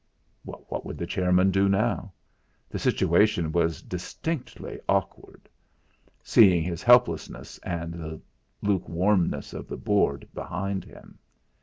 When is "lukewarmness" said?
8.63-9.53